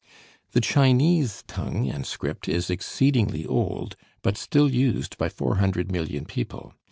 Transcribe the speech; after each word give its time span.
The 0.53 0.61
Chinese 0.61 1.43
tongue 1.45 1.87
and 1.87 2.07
script 2.07 2.49
is 2.49 2.71
exceedingly 2.71 3.45
old, 3.45 3.95
but 4.23 4.35
still 4.35 4.71
used 4.71 5.15
by 5.19 5.29
four 5.29 5.57
hundred 5.57 5.91
million 5.91 6.25
people. 6.25 6.73